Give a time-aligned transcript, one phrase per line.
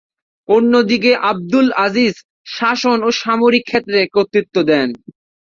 [0.49, 2.15] অন্যদিকে আবদুল আজিজ
[2.53, 4.87] শাসন ও সামরিক ক্ষেত্রে কর্তৃত্ব দেন।